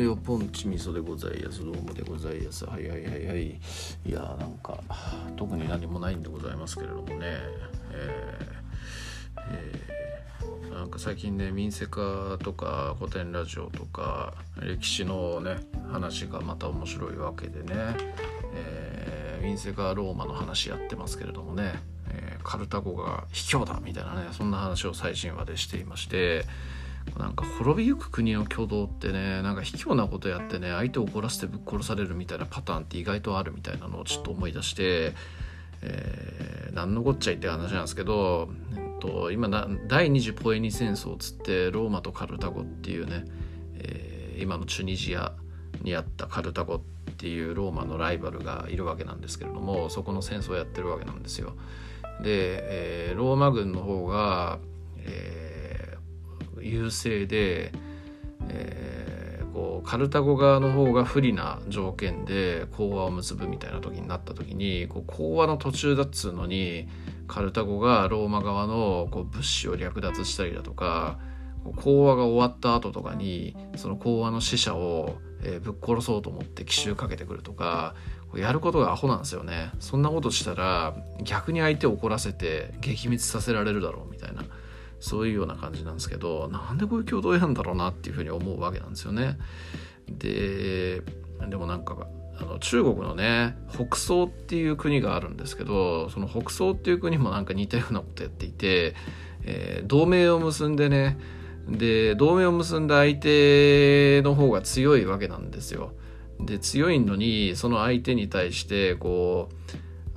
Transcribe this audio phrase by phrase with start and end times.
[0.00, 2.40] いよポンチ味噌でございますどうもでござい。
[2.40, 3.46] ますはいはいはいはい。
[3.48, 3.52] い
[4.06, 4.78] やーなんか
[5.36, 7.38] 特に何もないんでございますけれどもね。
[7.92, 10.00] えーえー
[10.74, 14.32] なんか最近ね民生化とか古典ラジオとか
[14.62, 15.56] 歴史のね
[15.92, 17.74] 話がまた面白いわけでね、
[18.54, 21.74] えー、民生化ローマの話やってますけれどもね、
[22.08, 26.46] えーカルタゴが卑怯だみたいなねそんな話を最新話でしていまして。
[27.18, 35.12] なんか滅びゆく国の挙動ってねなんか卑怯なことやってね相手を怒らせてぶっ殺されるみたいなパターンって意外とあるみたいなのをちょっと思い出して、
[35.82, 39.48] えー、何のこっちゃいって話なんですけど、えっと、今
[39.86, 43.24] 第二次ポエニ戦争つってローマとカルタゴっていうね、
[43.74, 45.34] えー今のチュニジア
[45.82, 46.80] にあったカルタゴっ
[47.18, 51.52] ていうローマのライバルがいるわけなんですけれどもそこの戦争をやってるわけなんですよ。
[52.22, 54.58] で、えーローマ軍の方が、
[56.62, 57.72] 優勢で、
[58.48, 66.88] えーこうカルタゴ側の方が不利な条件で講和を結ぶみたいな時になった時にこう講和の途中だっつうのに
[67.26, 71.18] カルタゴがローマ側のこう物資を略奪したりだとか
[71.76, 77.94] 講和が終わった後とかにその講和の死者を、えーぶっ殺そうと思って奇襲かけてくるとか
[78.36, 79.72] やることがアホなんですよね。
[79.80, 84.44] そんなことしたら逆に相手を怒らせて撃滅させられるだろうみたいな。
[85.00, 89.38] そういうような感じなんですけどなんでこういう共同やんだろうなっていうふうに思うわけなんですよね。
[90.08, 91.02] で
[91.48, 92.06] でもなんか
[92.38, 98.94] あの中国のね北宋っていう国があるんですけどその北宋っていう国もなんか似たようなことやっていて、
[99.44, 101.18] えー同盟を結んでね
[101.68, 105.92] で同盟を結んだ相手の方が強いわけなんですよ。
[106.40, 109.48] で強いのにその相手に対してこ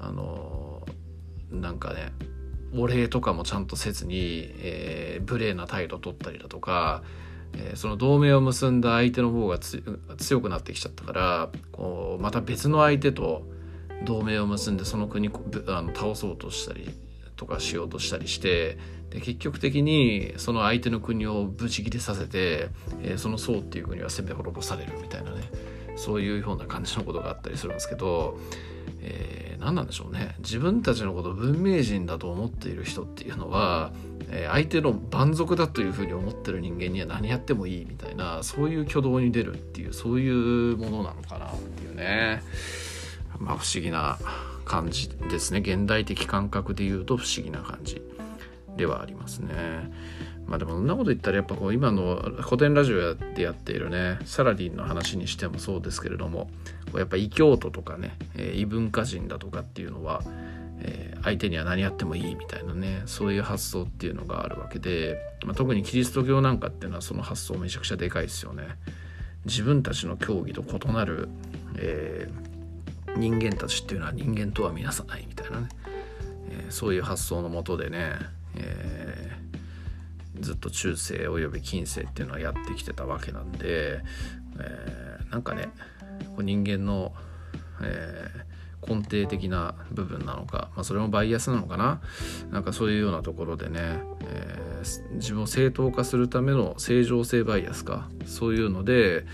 [0.00, 0.86] うあの
[1.50, 2.12] なんかね
[2.74, 7.02] お礼とかもちゃんとせずに、えー無礼な態度を取ったりだとか、
[7.54, 13.42] えーその同盟を結んだ相手の方が強くなってきちゃったからこうまた別の相手と
[14.04, 16.88] 同盟を結んでその国こぶあの倒そうとしたり
[17.36, 18.78] とかしようとしたりして
[19.10, 22.68] で結局的にその相手の国をブチ切れさせて、
[23.02, 25.42] えーその宋っていう国は攻め滅ぼされるみたいなね。
[26.00, 28.38] そういうような感じのことがあったりするんですけど、
[29.00, 30.36] えー何なんでしょうね。
[30.38, 33.92] 自分たちのことを文明人だと思っている人っていうのは、
[34.30, 42.42] えー相手の蛮族だというふうに思ってる人間には何やってもいいみたいなそういう挙動に出るっていうそういうものなのかなっていうね。
[43.38, 44.18] まあ不思議な
[44.64, 45.60] 感じですね。
[45.60, 48.00] 現代的感覚で言うと不思議な感じ
[48.76, 49.92] ではありますね。
[50.46, 56.50] まあでもそんなこと言ったらやっぱこう今の古典ラジオでやっているねサラディンの話にしてもそうですけれども
[56.94, 60.22] やっぱ異教徒とかね、え異文化人だとかっていうのは、
[60.80, 68.64] え相手には何やってもいいみたいなねそういう発想っていうのがあるわけで、まあ、特にキリスト教なんかっていうのはその発想めちゃくちゃでかいですよね。
[69.44, 71.28] 自分たちの教義と異なる、
[71.76, 72.50] えー
[73.16, 75.68] 人間たちっていうのは人間とは見なさないみたいなね、
[76.50, 78.12] えーそういう発想のもとでね、
[80.40, 84.02] ずっと中世および近世っていうのはやってきてたわけなんで、
[84.58, 85.68] えーなんかね
[86.30, 87.12] こう人間の、
[87.82, 88.50] えー
[88.82, 92.00] 根底的な部分なのか、まあ、それもバイアスなのかな？
[92.50, 98.08] なんかそういうようなところでね、えー自分を正当化するための正常性バイアスか？
[98.24, 99.26] そういうので、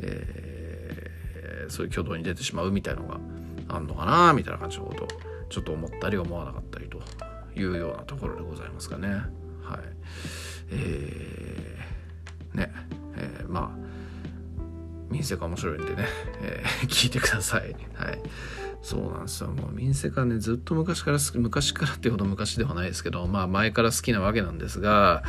[0.00, 3.18] えーそういう挙動に出てしまうみたいのが
[3.68, 4.34] あんのかな？
[4.34, 5.08] みたいな感じのこと
[5.48, 7.00] ちょっと思ったり思わなかったりと
[7.58, 9.22] いうようなところでございますかね。
[9.64, 9.80] はい
[10.70, 12.72] えーね
[13.16, 13.84] えーまあ
[15.10, 16.06] 民生が面白いんでね、
[16.42, 17.76] えー 聞いてください。
[17.94, 18.20] はい。
[18.82, 19.50] そうなんですよ。
[19.50, 25.22] もう民生がね、ずっと昔から、昔からっていうほど昔ではないですけど、まあ前から好きなわけなんですが、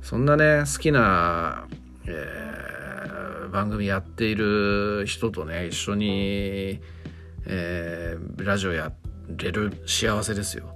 [0.00, 1.66] そんなね、好きな、
[2.06, 6.80] えー番組やっている人とね、一緒に、
[7.46, 8.92] えーラジオや
[9.36, 10.74] れる幸せですよ。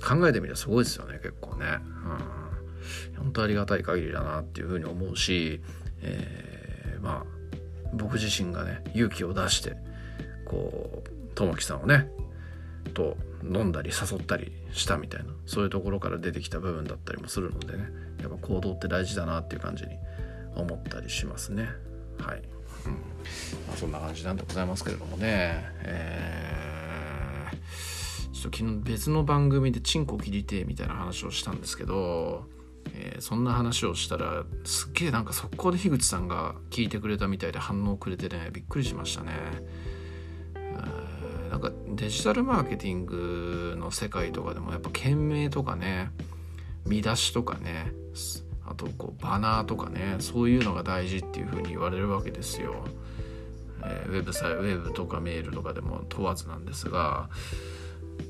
[0.00, 1.66] 考えてみればすごいですよね、結構ね。
[3.16, 5.60] うん、本当ありがたい限りだなっていうふうに思うし、
[6.00, 6.52] えー
[7.02, 7.42] まあ
[7.92, 9.76] 僕自身がね勇気を出して
[10.46, 12.08] こう友樹さんをね
[12.94, 17.84] と飲んだり誘ったりしたみたいなそういうところから出てきた部分だったりもするのでね
[18.20, 19.90] やっぱ行動って大事だなっていう感じに
[20.54, 21.68] 思ったりしますね。
[22.18, 22.42] はい、
[22.86, 22.92] うん。
[23.66, 25.64] まあ、そんな感じなんでございますけれどもね。
[25.82, 32.44] えーょっと昨日別の番組でチンコ切りてえみたいな話をしたんですけど
[32.94, 39.32] えーそんな話をしたらすっげえなんか速攻で樋口さんが聞いてくれたみたいで反応くれてねびっくりしましたね。
[41.50, 46.10] なんかデジタルマーケティングの世界とかでもやっぱ件名とかね
[46.86, 47.92] 見出しとかね
[48.66, 52.86] あとこうバナーとかねそういうのが大事っていうふうに言われるわけですよ。
[53.82, 57.28] ウェブとかメールとかでも問わずなんですが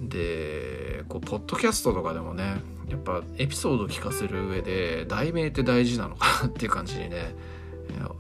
[0.01, 2.57] でこうポッドキャストとかでもね
[2.89, 7.35] やっぱエピソード聞かせる上で題名って大事なのかなっていう感じにね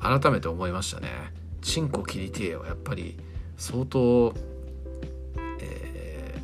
[0.00, 1.08] 改めて思いましたね。
[1.62, 3.16] チンコ切りてえはやっぱり
[3.56, 4.34] 相当、
[5.60, 6.34] え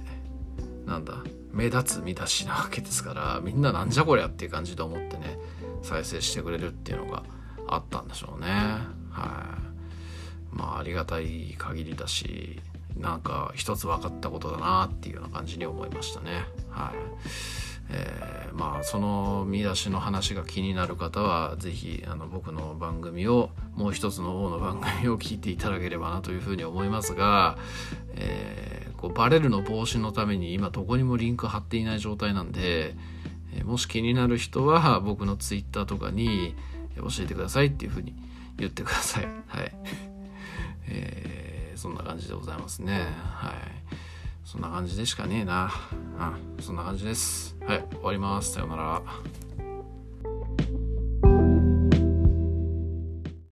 [0.86, 1.14] ー、なんだ
[1.52, 5.38] 目立つ見出しなわけですからみんななんじゃこりゃっていう感じで思ってね
[5.82, 7.24] 再生してくれるっていうのが
[7.66, 8.46] あったんでしょうね
[9.10, 9.56] は
[10.52, 12.60] いまあありがたい限りだし
[12.98, 16.94] なんか一つ分かったことだなっていうような感じに思いましたねはい
[17.90, 27.56] えー、まあその見出しの話が気になる方は是非あの僕の番組をもう一つの方の番組を聞いていただければなというふうに思いますが、
[28.14, 32.94] えーこうバレるの防止のために今どこにもリンク貼っていない状態なんで、
[33.54, 36.54] えもし気になる人は僕の Twitter とかに
[36.96, 38.14] 教えてくださいっていうふうに
[38.58, 39.28] 言ってください。
[39.46, 39.72] はい。
[40.88, 41.47] えー、
[41.78, 43.06] そんな感じでございますね。
[43.22, 43.54] はい。
[44.44, 45.70] そんな感じでしかねえな。
[46.58, 47.56] うん、そんな感じです。
[47.64, 48.54] はい、終わります。
[48.54, 49.02] さようなら。